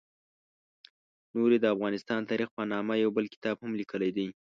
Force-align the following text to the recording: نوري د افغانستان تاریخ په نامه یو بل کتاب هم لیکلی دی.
نوري 1.33 1.57
د 1.61 1.65
افغانستان 1.75 2.19
تاریخ 2.29 2.49
په 2.57 2.63
نامه 2.71 2.93
یو 3.03 3.09
بل 3.17 3.25
کتاب 3.33 3.55
هم 3.63 3.71
لیکلی 3.79 4.11
دی. 4.17 4.27